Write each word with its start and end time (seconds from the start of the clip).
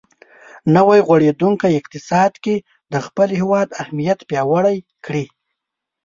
نوی 0.75 0.99
غوړېدونکی 1.07 1.71
اقتصاد 1.79 2.31
کې 2.43 2.55
د 2.91 2.95
خپل 3.05 3.29
هېواد 3.39 3.67
اهمیت 3.81 4.19
پیاوړی 4.29 4.77
کړي. 5.05 5.25